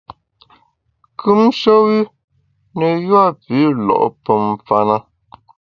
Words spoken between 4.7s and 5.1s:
na.